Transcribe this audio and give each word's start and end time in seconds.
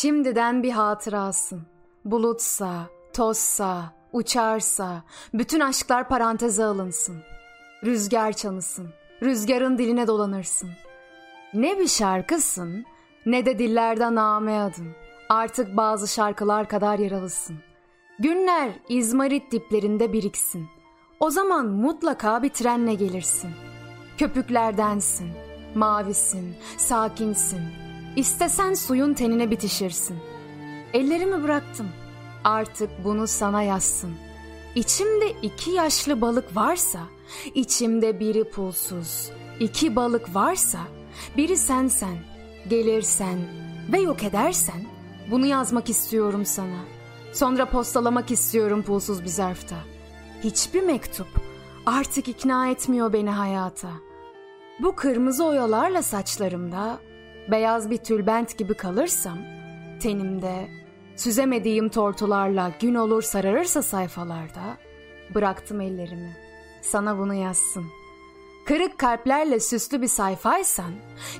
Şimdiden 0.00 0.62
bir 0.62 0.70
hatırasın. 0.70 1.62
Bulutsa, 2.04 2.86
tozsa, 3.12 3.92
uçarsa, 4.12 5.02
bütün 5.34 5.60
aşklar 5.60 6.08
paranteze 6.08 6.64
alınsın. 6.64 7.16
Rüzgar 7.84 8.32
çanısın, 8.32 8.88
rüzgarın 9.22 9.78
diline 9.78 10.06
dolanırsın. 10.06 10.70
Ne 11.54 11.78
bir 11.78 11.88
şarkısın, 11.88 12.84
ne 13.26 13.46
de 13.46 13.58
dillerden 13.58 14.14
name 14.14 14.60
adın. 14.60 14.88
Artık 15.28 15.76
bazı 15.76 16.08
şarkılar 16.08 16.68
kadar 16.68 16.98
yaralısın. 16.98 17.56
Günler 18.18 18.70
İzmarit 18.88 19.52
diplerinde 19.52 20.12
biriksin. 20.12 20.66
O 21.20 21.30
zaman 21.30 21.66
mutlaka 21.66 22.42
bir 22.42 22.50
trenle 22.50 22.94
gelirsin. 22.94 23.50
Köpüklerdensin, 24.18 25.30
mavisin, 25.74 26.56
sakinsin. 26.76 27.85
İstesen 28.16 28.74
suyun 28.74 29.14
tenine 29.14 29.50
bitişirsin. 29.50 30.16
Ellerimi 30.92 31.42
bıraktım. 31.42 31.88
Artık 32.44 32.90
bunu 33.04 33.26
sana 33.26 33.62
yazsın. 33.62 34.14
İçimde 34.74 35.30
iki 35.42 35.70
yaşlı 35.70 36.20
balık 36.20 36.56
varsa, 36.56 37.00
içimde 37.54 38.20
biri 38.20 38.50
pulsuz, 38.50 39.30
iki 39.60 39.96
balık 39.96 40.34
varsa, 40.34 40.78
biri 41.36 41.56
sensen, 41.56 42.18
gelirsen 42.68 43.38
ve 43.92 44.00
yok 44.00 44.24
edersen, 44.24 44.84
bunu 45.30 45.46
yazmak 45.46 45.90
istiyorum 45.90 46.46
sana. 46.46 46.80
Sonra 47.32 47.66
postalamak 47.66 48.30
istiyorum 48.30 48.82
pulsuz 48.82 49.22
bir 49.22 49.28
zarfta. 49.28 49.76
Hiçbir 50.44 50.82
mektup 50.82 51.28
artık 51.86 52.28
ikna 52.28 52.68
etmiyor 52.68 53.12
beni 53.12 53.30
hayata. 53.30 53.90
Bu 54.78 54.96
kırmızı 54.96 55.44
oyalarla 55.44 56.02
saçlarımda 56.02 56.98
beyaz 57.50 57.90
bir 57.90 57.96
tülbent 57.96 58.58
gibi 58.58 58.74
kalırsam, 58.74 59.38
tenimde 60.00 60.68
süzemediğim 61.16 61.88
tortularla 61.88 62.72
gün 62.80 62.94
olur 62.94 63.22
sararırsa 63.22 63.82
sayfalarda, 63.82 64.76
bıraktım 65.34 65.80
ellerimi. 65.80 66.36
Sana 66.82 67.18
bunu 67.18 67.34
yazsın. 67.34 67.84
Kırık 68.66 68.98
kalplerle 68.98 69.60
süslü 69.60 70.02
bir 70.02 70.08
sayfaysan, 70.08 70.92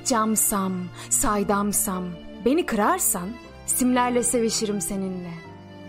camsam, 0.05 0.73
saydamsam, 1.11 2.05
beni 2.45 2.67
kırarsan, 2.67 3.29
simlerle 3.67 4.23
sevişirim 4.23 4.81
seninle. 4.81 5.33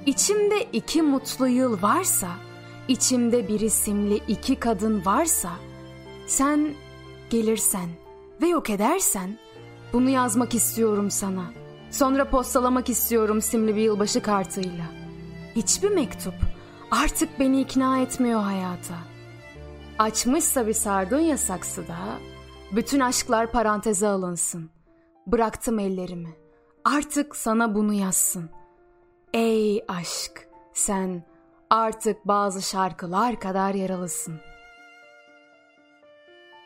İçimde 0.05 0.63
iki 0.73 1.01
mutlu 1.01 1.47
yıl 1.47 1.81
varsa, 1.81 2.27
içimde 2.87 3.47
bir 3.47 3.59
isimli 3.59 4.15
iki 4.27 4.55
kadın 4.55 5.05
varsa, 5.05 5.49
sen 6.27 6.73
gelirsen 7.29 7.89
ve 8.41 8.47
yok 8.47 8.69
edersen, 8.69 9.37
bunu 9.93 10.09
yazmak 10.09 10.55
istiyorum 10.55 11.11
sana. 11.11 11.43
Sonra 11.91 12.29
postalamak 12.29 12.89
istiyorum 12.89 13.41
simli 13.41 13.75
bir 13.75 13.81
yılbaşı 13.81 14.21
kartıyla. 14.21 14.85
Hiçbir 15.55 15.89
mektup 15.89 16.33
artık 16.91 17.39
beni 17.39 17.61
ikna 17.61 17.99
etmiyor 17.99 18.41
hayata. 18.41 18.95
Açmışsa 19.99 20.67
bir 20.67 20.73
sardunya 20.73 21.37
saksıda, 21.37 21.97
bütün 22.71 22.99
aşklar 22.99 23.51
paranteze 23.51 24.07
alınsın. 24.07 24.69
Bıraktım 25.27 25.79
ellerimi. 25.79 26.35
Artık 26.85 27.35
sana 27.35 27.75
bunu 27.75 27.93
yazsın. 27.93 28.49
Ey 29.33 29.85
aşk, 29.87 30.47
sen 30.73 31.23
artık 31.69 32.27
bazı 32.27 32.61
şarkılar 32.61 33.39
kadar 33.39 33.73
yaralısın.'' 33.73 34.56